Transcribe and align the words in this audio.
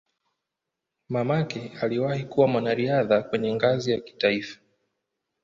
Mamake 1.09 1.71
aliwahi 1.81 2.23
kuwa 2.25 2.47
mwanariadha 2.47 3.23
kwenye 3.23 3.53
ngazi 3.55 3.91
ya 3.91 3.99
kitaifa. 3.99 4.59